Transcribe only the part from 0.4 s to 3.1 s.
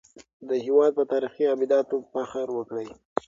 د هېواد په تاريخي ابداتو فخر وکړئ.